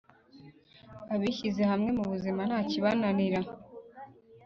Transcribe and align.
Abishyize 1.13 1.61
hamwe 1.71 1.89
mu 1.97 2.03
buzima 2.11 2.41
ntakibananira 2.49 3.39